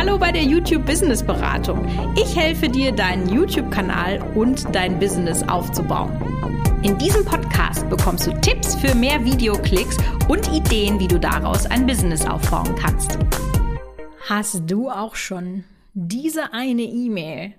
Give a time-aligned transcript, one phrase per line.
[0.00, 1.86] Hallo bei der YouTube Business Beratung.
[2.16, 6.10] Ich helfe dir, deinen YouTube-Kanal und dein Business aufzubauen.
[6.82, 11.86] In diesem Podcast bekommst du Tipps für mehr Videoklicks und Ideen, wie du daraus ein
[11.86, 13.18] Business aufbauen kannst.
[14.26, 17.52] Hast du auch schon diese eine E-Mail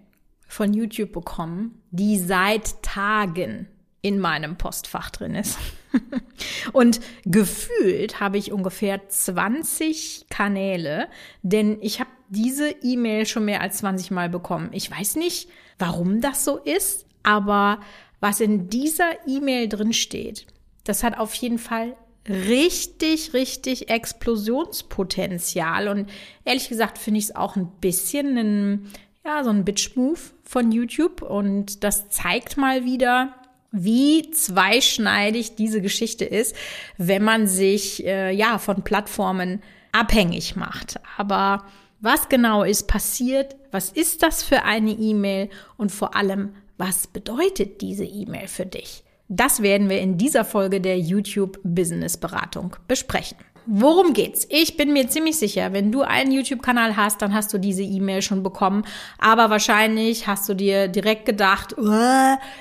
[0.48, 3.68] von YouTube bekommen, die seit Tagen
[4.02, 5.60] in meinem Postfach drin ist?
[6.74, 11.08] Und gefühlt habe ich ungefähr 20 Kanäle,
[11.42, 14.70] denn ich habe diese E-Mail schon mehr als 20 Mal bekommen.
[14.72, 15.50] Ich weiß nicht,
[15.80, 17.80] warum das so ist, aber
[18.20, 20.48] was in dieser E-Mail drin steht,
[20.84, 21.96] das hat auf jeden Fall
[22.28, 25.88] richtig, richtig Explosionspotenzial.
[25.88, 26.10] Und
[26.46, 28.92] ehrlich gesagt finde ich es auch ein bisschen ein,
[29.26, 31.22] ja, so ein Bitch-Move von YouTube.
[31.22, 33.36] Und das zeigt mal wieder,
[33.72, 36.56] wie zweischneidig diese Geschichte ist,
[36.98, 41.00] wenn man sich äh, ja von Plattformen abhängig macht.
[41.18, 41.66] Aber
[42.00, 43.56] was genau ist passiert?
[43.72, 45.50] Was ist das für eine E-Mail?
[45.78, 49.04] Und vor allem, was bedeutet diese E-Mail für dich?
[49.30, 53.38] Das werden wir in dieser Folge der YouTube Business Beratung besprechen.
[53.66, 54.48] Worum geht's?
[54.50, 58.22] Ich bin mir ziemlich sicher, wenn du einen YouTube-Kanal hast, dann hast du diese E-Mail
[58.22, 58.84] schon bekommen.
[59.20, 61.76] Aber wahrscheinlich hast du dir direkt gedacht,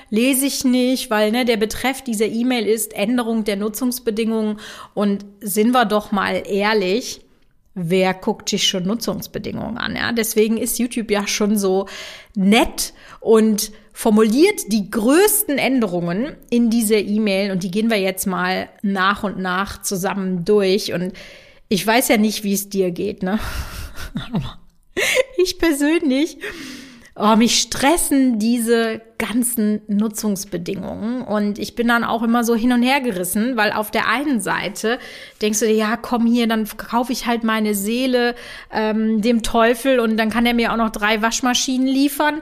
[0.09, 4.59] lese ich nicht, weil ne, der Betreff dieser E-Mail ist Änderung der Nutzungsbedingungen.
[4.93, 7.21] Und sind wir doch mal ehrlich,
[7.73, 9.95] wer guckt sich schon Nutzungsbedingungen an?
[9.95, 10.11] Ja?
[10.11, 11.87] Deswegen ist YouTube ja schon so
[12.35, 18.69] nett und formuliert die größten Änderungen in dieser E-Mail und die gehen wir jetzt mal
[18.81, 20.93] nach und nach zusammen durch.
[20.93, 21.13] Und
[21.67, 23.39] ich weiß ja nicht, wie es dir geht, ne?
[25.43, 26.37] Ich persönlich
[27.13, 32.83] Oh, mich stressen diese ganzen Nutzungsbedingungen und ich bin dann auch immer so hin und
[32.83, 34.97] her gerissen, weil auf der einen Seite
[35.41, 38.33] denkst du dir, ja, komm hier, dann kaufe ich halt meine Seele
[38.71, 42.41] ähm, dem Teufel und dann kann er mir auch noch drei Waschmaschinen liefern.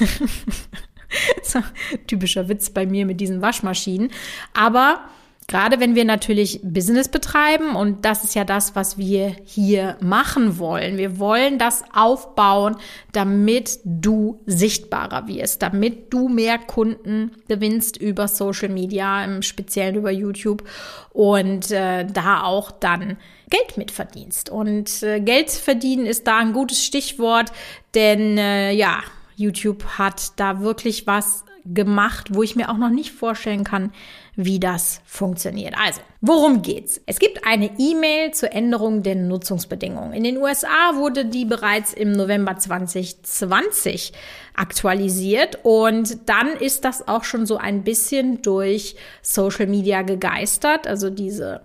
[1.42, 1.60] so,
[2.06, 4.10] typischer Witz bei mir mit diesen Waschmaschinen.
[4.54, 5.00] Aber
[5.48, 10.58] Gerade wenn wir natürlich Business betreiben und das ist ja das, was wir hier machen
[10.58, 10.96] wollen.
[10.96, 12.76] Wir wollen das aufbauen,
[13.12, 20.10] damit du sichtbarer wirst, damit du mehr Kunden gewinnst über Social Media, im Speziellen über
[20.10, 20.64] YouTube
[21.10, 23.16] und äh, da auch dann
[23.48, 24.50] Geld mitverdienst.
[24.50, 27.52] Und äh, Geld verdienen ist da ein gutes Stichwort,
[27.94, 28.98] denn äh, ja,
[29.36, 33.92] YouTube hat da wirklich was gemacht, wo ich mir auch noch nicht vorstellen kann,
[34.34, 35.74] wie das funktioniert.
[35.78, 37.00] Also, worum geht's?
[37.06, 40.12] Es gibt eine E-Mail zur Änderung der Nutzungsbedingungen.
[40.12, 44.12] In den USA wurde die bereits im November 2020
[44.54, 50.86] aktualisiert und dann ist das auch schon so ein bisschen durch Social Media gegeistert.
[50.86, 51.62] Also diese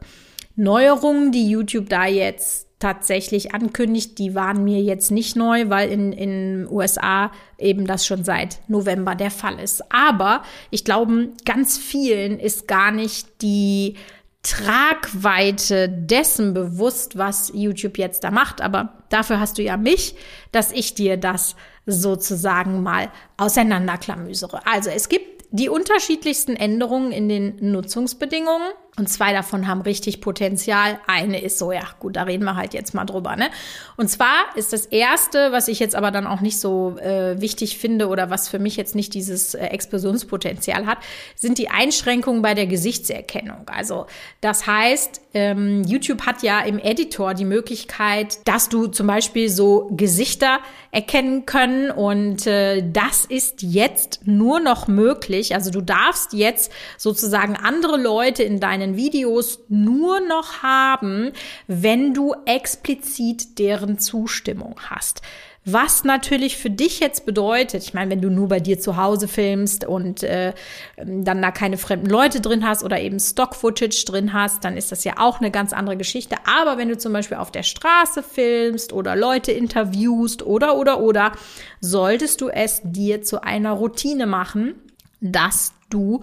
[0.56, 6.12] Neuerungen, die YouTube da jetzt tatsächlich ankündigt, die waren mir jetzt nicht neu, weil in
[6.12, 9.84] in USA eben das schon seit November der Fall ist.
[9.94, 13.96] Aber ich glaube, ganz vielen ist gar nicht die
[14.44, 18.62] Tragweite dessen bewusst, was YouTube jetzt da macht.
[18.62, 20.16] Aber dafür hast du ja mich,
[20.52, 21.56] dass ich dir das
[21.86, 24.66] sozusagen mal auseinanderklamüsere.
[24.66, 28.70] Also es gibt die unterschiedlichsten Änderungen in den Nutzungsbedingungen.
[28.98, 31.00] Und zwei davon haben richtig Potenzial.
[31.08, 33.50] Eine ist so, ja, gut, da reden wir halt jetzt mal drüber, ne?
[33.96, 37.78] Und zwar ist das erste, was ich jetzt aber dann auch nicht so äh, wichtig
[37.78, 40.98] finde oder was für mich jetzt nicht dieses äh, Explosionspotenzial hat,
[41.36, 43.62] sind die Einschränkungen bei der Gesichtserkennung.
[43.68, 44.08] Also,
[44.42, 49.88] das heißt, ähm, YouTube hat ja im Editor die Möglichkeit, dass du zum Beispiel so
[49.92, 50.60] Gesichter
[50.92, 55.56] erkennen können und äh, das ist jetzt nur noch möglich.
[55.56, 61.32] Also, du darfst jetzt sozusagen andere Leute in deinen deinen Videos nur noch haben,
[61.68, 65.22] wenn du explizit deren Zustimmung hast.
[65.64, 69.28] Was natürlich für dich jetzt bedeutet, ich meine, wenn du nur bei dir zu Hause
[69.28, 70.54] filmst und äh,
[70.98, 75.04] dann da keine fremden Leute drin hast oder eben Stock-Footage drin hast, dann ist das
[75.04, 76.36] ja auch eine ganz andere Geschichte.
[76.46, 81.34] Aber wenn du zum Beispiel auf der Straße filmst oder Leute interviewst oder, oder, oder,
[81.80, 84.74] solltest du es dir zu einer Routine machen,
[85.22, 86.22] dass du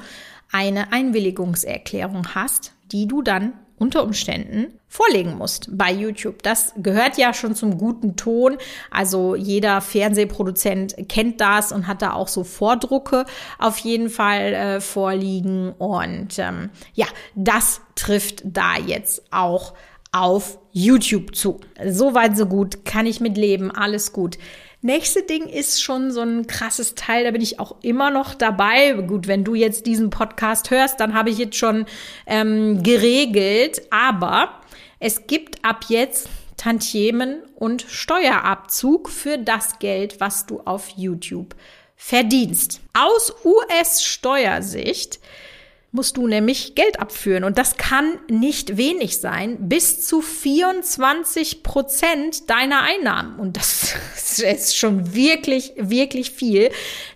[0.52, 6.42] eine Einwilligungserklärung hast, die du dann unter Umständen vorlegen musst bei YouTube.
[6.42, 8.56] Das gehört ja schon zum guten Ton.
[8.90, 13.24] Also jeder Fernsehproduzent kennt das und hat da auch so Vordrucke
[13.58, 15.72] auf jeden Fall äh, vorliegen.
[15.72, 19.74] Und ähm, ja, das trifft da jetzt auch
[20.10, 21.60] auf YouTube zu.
[21.86, 24.38] Soweit so gut, kann ich mitleben, alles gut.
[24.80, 28.92] Nächste Ding ist schon so ein krasses Teil, da bin ich auch immer noch dabei.
[28.92, 31.86] Gut, wenn du jetzt diesen Podcast hörst, dann habe ich jetzt schon
[32.26, 34.60] ähm, geregelt, aber
[35.00, 41.56] es gibt ab jetzt Tantiemen und Steuerabzug für das Geld, was du auf YouTube
[41.96, 42.80] verdienst.
[42.94, 45.18] Aus US-Steuersicht
[45.90, 47.44] musst du nämlich Geld abführen.
[47.44, 49.68] Und das kann nicht wenig sein.
[49.68, 53.38] Bis zu 24 Prozent deiner Einnahmen.
[53.38, 53.94] Und das
[54.38, 56.70] ist schon wirklich, wirklich viel.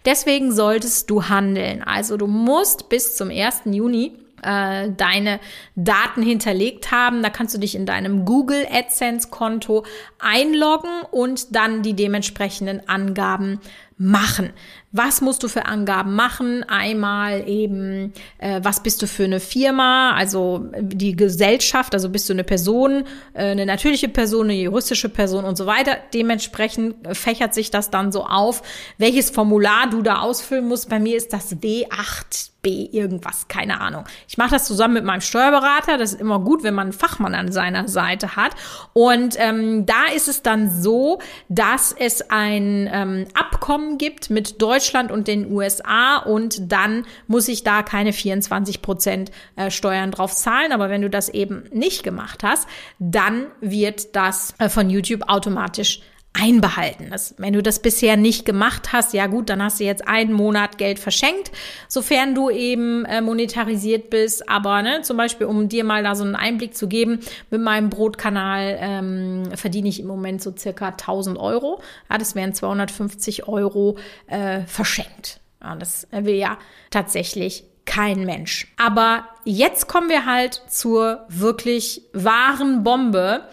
[0.05, 1.83] Deswegen solltest du handeln.
[1.83, 3.63] Also du musst bis zum 1.
[3.67, 5.39] Juni äh, deine
[5.77, 7.23] Daten hinterlegt haben.
[7.23, 9.85] Da kannst du dich in deinem Google AdSense Konto
[10.19, 13.61] einloggen und dann die dementsprechenden Angaben
[14.03, 14.51] machen.
[14.91, 16.65] Was musst du für Angaben machen?
[16.65, 22.33] Einmal eben, äh, was bist du für eine Firma, also die Gesellschaft, also bist du
[22.33, 25.97] eine Person, äh, eine natürliche Person, eine juristische Person und so weiter.
[26.13, 28.63] Dementsprechend fächert sich das dann so auf,
[28.99, 30.89] welches Formular du da ausfüllen musst.
[30.89, 34.05] Bei mir ist das W8 B irgendwas, keine Ahnung.
[34.29, 35.99] Ich mache das zusammen mit meinem Steuerberater.
[35.99, 38.53] Das ist immer gut, wenn man einen Fachmann an seiner Seite hat.
[38.93, 45.11] Und ähm, da ist es dann so, dass es ein ähm, Abkommen gibt mit Deutschland
[45.11, 50.73] und den USA und dann muss ich da keine 24 Prozent äh, Steuern drauf zahlen.
[50.73, 52.69] Aber wenn du das eben nicht gemacht hast,
[53.01, 56.01] dann wird das äh, von YouTube automatisch
[56.35, 57.09] einbehalten.
[57.11, 60.33] Das, wenn du das bisher nicht gemacht hast, ja gut, dann hast du jetzt einen
[60.33, 61.53] Monat Geld verschenkt,
[61.89, 64.49] sofern du eben äh, monetarisiert bist.
[64.49, 67.21] Aber ne, zum Beispiel, um dir mal da so einen Einblick zu geben,
[67.51, 71.81] mit meinem Brotkanal ähm, verdiene ich im Moment so circa 1000 Euro.
[72.11, 75.41] Ja, das wären 250 Euro äh, verschenkt.
[75.63, 76.59] Ja, das will ja
[76.91, 78.73] tatsächlich kein Mensch.
[78.79, 83.49] Aber jetzt kommen wir halt zur wirklich wahren Bombe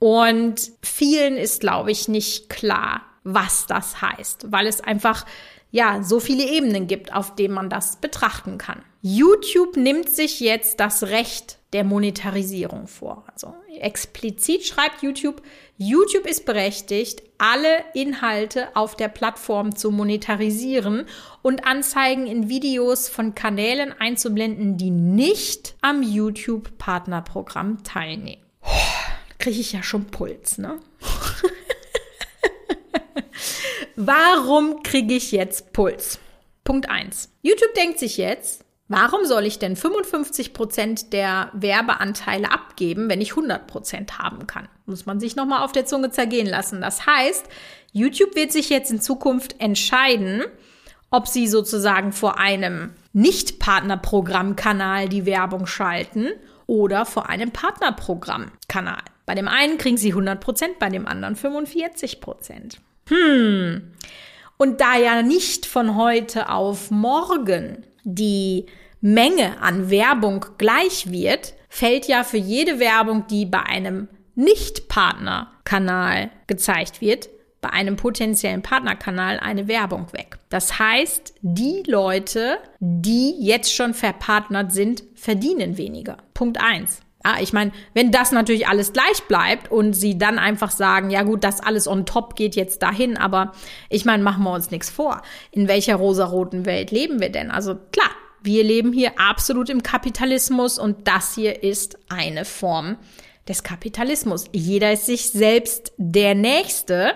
[0.00, 5.26] und vielen ist, glaube ich, nicht klar, was das heißt, weil es einfach
[5.70, 8.82] ja so viele Ebenen gibt, auf denen man das betrachten kann.
[9.02, 13.24] YouTube nimmt sich jetzt das Recht der Monetarisierung vor.
[13.30, 15.42] Also explizit schreibt YouTube,
[15.76, 21.06] YouTube ist berechtigt, alle Inhalte auf der Plattform zu monetarisieren
[21.42, 28.42] und Anzeigen in Videos von Kanälen einzublenden, die nicht am YouTube Partnerprogramm teilnehmen
[29.40, 30.78] kriege ich ja schon Puls, ne?
[33.96, 36.18] Warum kriege ich jetzt Puls?
[36.64, 43.08] Punkt eins: YouTube denkt sich jetzt, warum soll ich denn 55 Prozent der Werbeanteile abgeben,
[43.08, 44.68] wenn ich 100 Prozent haben kann?
[44.86, 46.80] Muss man sich nochmal auf der Zunge zergehen lassen.
[46.80, 47.46] Das heißt,
[47.92, 50.42] YouTube wird sich jetzt in Zukunft entscheiden,
[51.10, 56.28] ob sie sozusagen vor einem Nicht-Partnerprogramm-Kanal die Werbung schalten
[56.66, 59.02] oder vor einem Partnerprogramm-Kanal.
[59.30, 62.80] Bei dem einen kriegen sie 100 Prozent, bei dem anderen 45 Prozent.
[63.08, 63.92] Hm.
[64.56, 68.66] Und da ja nicht von heute auf morgen die
[69.00, 77.00] Menge an Werbung gleich wird, fällt ja für jede Werbung, die bei einem Nicht-Partner-Kanal gezeigt
[77.00, 77.28] wird,
[77.60, 80.38] bei einem potenziellen Partnerkanal eine Werbung weg.
[80.48, 86.16] Das heißt, die Leute, die jetzt schon verpartnert sind, verdienen weniger.
[86.34, 87.02] Punkt eins.
[87.22, 91.22] Ah, ich meine, wenn das natürlich alles gleich bleibt und sie dann einfach sagen, ja
[91.22, 93.52] gut, das alles on top geht jetzt dahin, aber
[93.90, 95.20] ich meine, machen wir uns nichts vor.
[95.50, 97.50] In welcher rosaroten Welt leben wir denn?
[97.50, 98.10] Also klar,
[98.42, 102.96] wir leben hier absolut im Kapitalismus und das hier ist eine Form
[103.50, 104.46] des Kapitalismus.
[104.52, 107.12] Jeder ist sich selbst der Nächste.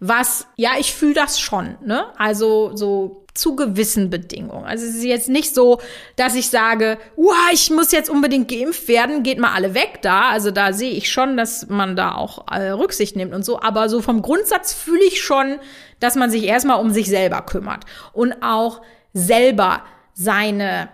[0.00, 2.06] Was, ja, ich fühle das schon, ne?
[2.18, 4.64] Also so zu gewissen Bedingungen.
[4.64, 5.80] Also es ist jetzt nicht so,
[6.16, 10.30] dass ich sage, wow, ich muss jetzt unbedingt geimpft werden, geht mal alle weg da.
[10.30, 13.60] Also da sehe ich schon, dass man da auch äh, Rücksicht nimmt und so.
[13.60, 15.60] Aber so vom Grundsatz fühle ich schon,
[16.00, 18.82] dass man sich erstmal um sich selber kümmert und auch
[19.14, 19.82] selber
[20.14, 20.88] seine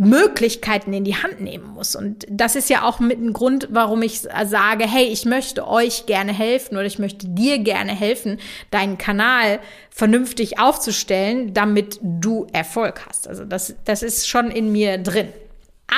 [0.00, 1.94] Möglichkeiten in die Hand nehmen muss.
[1.94, 6.06] Und das ist ja auch mit ein Grund, warum ich sage, hey, ich möchte euch
[6.06, 8.38] gerne helfen oder ich möchte dir gerne helfen,
[8.70, 13.28] deinen Kanal vernünftig aufzustellen, damit du Erfolg hast.
[13.28, 15.28] Also das, das ist schon in mir drin.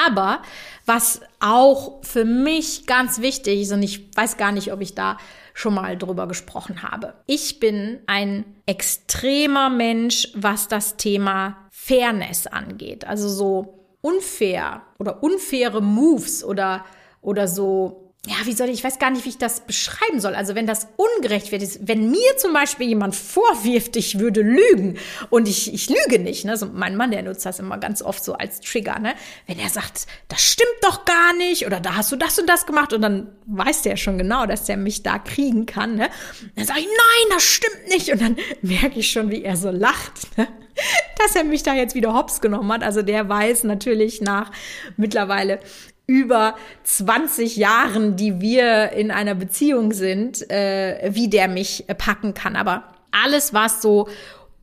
[0.05, 0.43] Aber
[0.85, 5.17] was auch für mich ganz wichtig ist, und ich weiß gar nicht, ob ich da
[5.55, 7.15] schon mal drüber gesprochen habe.
[7.27, 13.07] Ich bin ein extremer Mensch, was das Thema Fairness angeht.
[13.07, 16.85] Also so unfair oder unfaire Moves oder,
[17.23, 20.37] oder so ja, wie soll ich, ich weiß gar nicht, wie ich das beschreiben soll.
[20.37, 24.97] Also wenn das ungerecht wird, ist, wenn mir zum Beispiel jemand vorwirft, ich würde lügen
[25.29, 26.57] und ich, ich lüge nicht, ne?
[26.57, 29.15] So mein Mann, der nutzt das immer ganz oft so als Trigger, ne?
[29.49, 32.65] Wenn er sagt, das stimmt doch gar nicht oder da hast du das und das
[32.65, 36.09] gemacht und dann weiß der schon genau, dass der mich da kriegen kann, ne?
[36.55, 39.71] Dann sage ich, nein, das stimmt nicht und dann merke ich schon, wie er so
[39.71, 40.47] lacht, ne?
[41.19, 42.83] dass er mich da jetzt wieder hops genommen hat.
[42.83, 44.51] Also der weiß natürlich nach
[44.97, 45.61] mittlerweile
[46.07, 52.57] über 20 Jahren, die wir in einer Beziehung sind, äh, wie der mich packen kann.
[52.57, 54.09] Aber alles, was so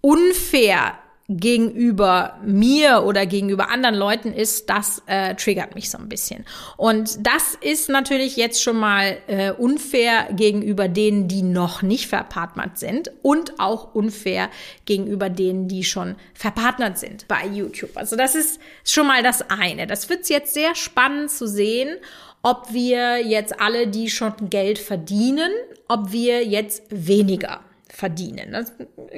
[0.01, 0.93] unfair
[1.29, 6.43] gegenüber mir oder gegenüber anderen Leuten ist, das äh, triggert mich so ein bisschen.
[6.75, 12.79] Und das ist natürlich jetzt schon mal äh, unfair gegenüber denen, die noch nicht verpartnert
[12.79, 14.49] sind und auch unfair
[14.85, 17.95] gegenüber denen, die schon verpartnert sind bei YouTube.
[17.95, 19.85] Also das ist schon mal das eine.
[19.85, 21.95] Das wird jetzt sehr spannend zu sehen,
[22.41, 25.51] ob wir jetzt alle, die schon Geld verdienen,
[25.87, 27.59] ob wir jetzt weniger
[27.99, 28.53] verdienen.
[28.53, 28.71] Das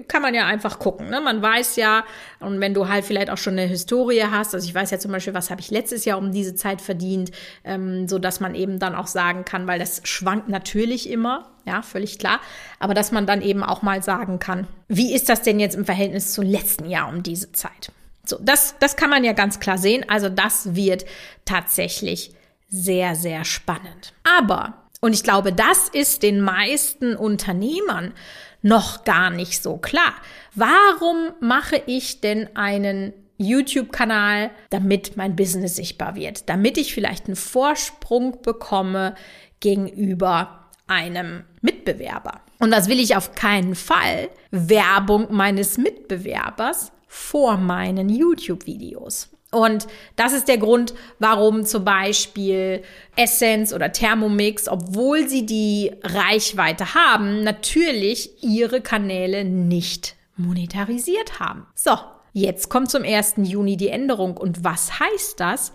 [0.07, 1.09] kann man ja einfach gucken.
[1.09, 1.21] Ne?
[1.21, 2.03] Man weiß ja,
[2.39, 5.11] und wenn du halt vielleicht auch schon eine Historie hast, also ich weiß ja zum
[5.11, 7.31] Beispiel, was habe ich letztes Jahr um diese Zeit verdient,
[7.63, 11.83] ähm, so dass man eben dann auch sagen kann, weil das schwankt natürlich immer, ja,
[11.83, 12.41] völlig klar,
[12.79, 15.85] aber dass man dann eben auch mal sagen kann, wie ist das denn jetzt im
[15.85, 17.91] Verhältnis zum letzten Jahr um diese Zeit?
[18.25, 20.05] So, das, das kann man ja ganz klar sehen.
[20.07, 21.05] Also das wird
[21.45, 22.33] tatsächlich
[22.67, 24.13] sehr, sehr spannend.
[24.39, 28.13] Aber, und ich glaube, das ist den meisten Unternehmern
[28.61, 30.13] noch gar nicht so klar.
[30.55, 37.35] Warum mache ich denn einen YouTube-Kanal, damit mein Business sichtbar wird, damit ich vielleicht einen
[37.35, 39.15] Vorsprung bekomme
[39.59, 42.41] gegenüber einem Mitbewerber.
[42.59, 49.29] Und das will ich auf keinen Fall Werbung meines Mitbewerbers vor meinen YouTube-Videos.
[49.51, 52.83] Und das ist der Grund, warum zum Beispiel
[53.17, 61.67] Essence oder Thermomix, obwohl sie die Reichweite haben, natürlich ihre Kanäle nicht monetarisiert haben.
[61.75, 61.97] So,
[62.31, 63.35] jetzt kommt zum 1.
[63.43, 64.37] Juni die Änderung.
[64.37, 65.73] Und was heißt das?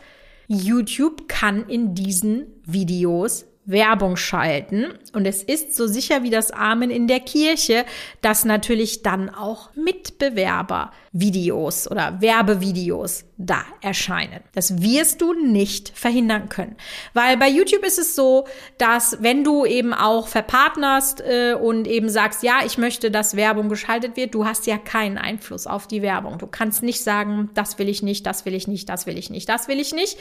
[0.48, 4.86] YouTube kann in diesen Videos Werbung schalten.
[5.12, 7.84] Und es ist so sicher wie das Amen in der Kirche,
[8.22, 14.40] dass natürlich dann auch Mitbewerber-Videos oder Werbevideos da erscheinen.
[14.54, 16.76] Das wirst du nicht verhindern können.
[17.12, 18.46] Weil bei YouTube ist es so,
[18.78, 23.68] dass wenn du eben auch verpartnerst äh, und eben sagst, ja, ich möchte, dass Werbung
[23.68, 26.38] geschaltet wird, du hast ja keinen Einfluss auf die Werbung.
[26.38, 29.28] Du kannst nicht sagen, das will ich nicht, das will ich nicht, das will ich
[29.28, 30.16] nicht, das will ich nicht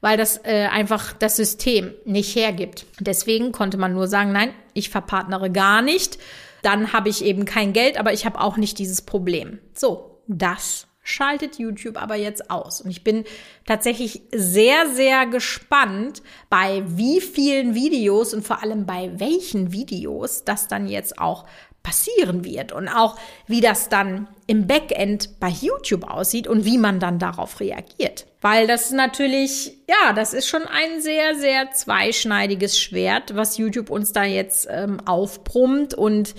[0.00, 2.86] weil das äh, einfach das System nicht hergibt.
[3.00, 6.18] Deswegen konnte man nur sagen, nein, ich verpartnere gar nicht.
[6.62, 9.58] Dann habe ich eben kein Geld, aber ich habe auch nicht dieses Problem.
[9.74, 12.80] So, das schaltet YouTube aber jetzt aus.
[12.80, 13.24] Und ich bin
[13.66, 20.68] tatsächlich sehr, sehr gespannt, bei wie vielen Videos und vor allem bei welchen Videos das
[20.68, 21.44] dann jetzt auch
[21.82, 27.00] passieren wird und auch wie das dann im Backend bei YouTube aussieht und wie man
[27.00, 28.26] dann darauf reagiert.
[28.42, 34.12] Weil das natürlich, ja, das ist schon ein sehr, sehr zweischneidiges Schwert, was YouTube uns
[34.12, 36.34] da jetzt ähm, aufbrummt und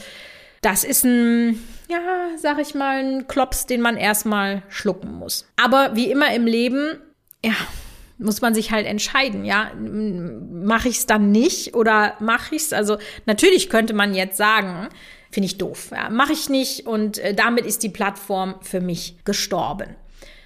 [0.62, 2.00] das ist ein, ja,
[2.38, 5.48] sag ich mal, ein Klops, den man erstmal schlucken muss.
[5.58, 7.00] Aber wie immer im Leben,
[7.44, 7.54] ja,
[8.18, 12.74] muss man sich halt entscheiden, ja, mache ich es dann nicht oder mache ich es?
[12.74, 14.90] Also natürlich könnte man jetzt sagen,
[15.32, 15.92] Finde ich doof.
[15.92, 19.96] Ja, Mache ich nicht und äh, damit ist die Plattform für mich gestorben.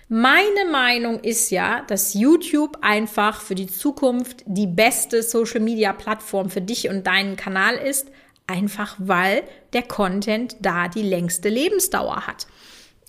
[0.09, 6.89] Meine Meinung ist ja, dass YouTube einfach für die Zukunft die beste Social-Media-Plattform für dich
[6.89, 8.09] und deinen Kanal ist,
[8.47, 12.47] einfach weil der Content da die längste Lebensdauer hat.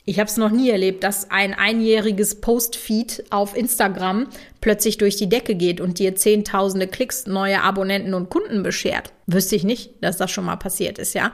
[0.06, 4.28] Ich habe es noch nie erlebt, dass ein einjähriges Postfeed auf Instagram
[4.60, 9.12] plötzlich durch die Decke geht und dir zehntausende Klicks, neue Abonnenten und Kunden beschert.
[9.26, 11.32] Wüsste ich nicht, dass das schon mal passiert ist, ja.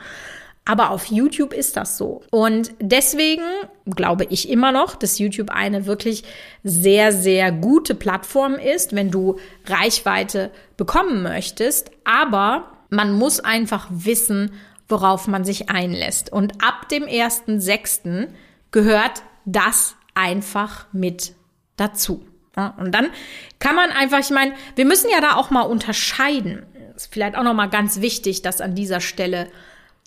[0.65, 2.23] Aber auf YouTube ist das so.
[2.31, 3.43] Und deswegen
[3.87, 6.23] glaube ich immer noch, dass YouTube eine wirklich
[6.63, 11.91] sehr, sehr gute Plattform ist, wenn du Reichweite bekommen möchtest.
[12.05, 14.53] Aber man muss einfach wissen,
[14.89, 16.33] worauf man sich einlässt.
[16.33, 18.29] Und ab dem 1.6
[18.71, 21.35] gehört das einfach mit
[21.77, 22.27] dazu.
[22.57, 23.11] Und dann
[23.59, 26.67] kann man einfach, ich meine, wir müssen ja da auch mal unterscheiden.
[26.97, 29.49] Ist vielleicht auch noch mal ganz wichtig, das an dieser Stelle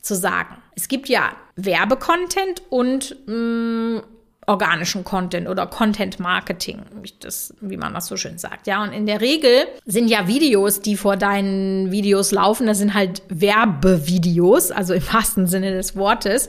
[0.01, 0.61] zu sagen.
[0.75, 4.01] Es gibt ja Werbecontent und mh, mm,
[4.47, 6.81] organischen Content oder Content Marketing,
[7.19, 8.67] das, wie man das so schön sagt.
[8.67, 12.93] Ja, und in der Regel sind ja Videos, die vor deinen Videos laufen, das sind
[12.93, 16.47] halt Werbevideos, also im wahrsten Sinne des Wortes.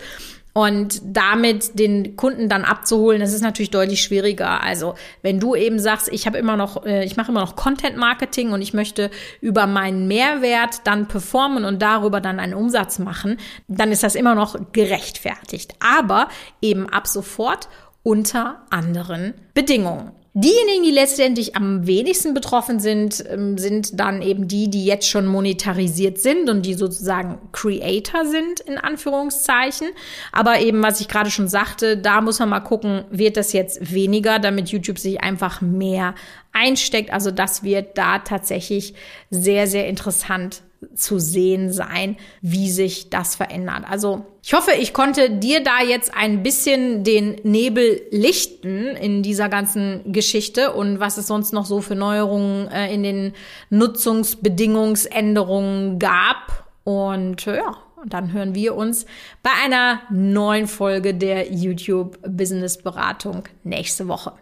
[0.57, 4.63] Und damit den Kunden dann abzuholen, das ist natürlich deutlich schwieriger.
[4.63, 7.97] Also wenn du eben sagst, ich habe immer noch, äh, ich mache immer noch Content
[7.97, 9.11] Marketing und ich möchte
[9.41, 14.37] über meinen Mehrwert dann performen und darüber dann einen Umsatz machen, dann ist das immer
[14.37, 15.75] noch gerechtfertigt.
[15.81, 16.29] Aber
[16.63, 17.69] eben ab sofort
[18.05, 20.13] unter anderen Bedingungen.
[20.37, 25.27] Diejenigen, die letztendlich am wenigsten betroffen sind, ähm, sind dann eben die, die jetzt schon
[25.27, 29.87] monetarisiert sind und die sozusagen Creator sind, in Anführungszeichen.
[30.33, 33.93] Aber eben, was ich gerade schon sagte, da muss man mal gucken, wird das jetzt
[33.93, 36.17] weniger, damit YouTube sich einfach mehr
[36.53, 37.13] einsteckt.
[37.13, 38.95] Also das wird da tatsächlich
[39.31, 40.63] sehr, sehr interessant
[40.95, 43.83] zu sehen sein, wie sich das verändert.
[43.89, 49.49] Also ich hoffe, ich konnte dir da jetzt ein bisschen den Nebel lichten in dieser
[49.49, 53.33] ganzen Geschichte und was es sonst noch so für Neuerungen äh, in den
[53.71, 56.67] Nutzungsbedingungsänderungen gab.
[56.85, 57.75] Und äh, ja,
[58.07, 59.07] dann hören wir uns
[59.43, 64.35] bei einer neuen Folge der YouTube Business Beratung nächste Woche.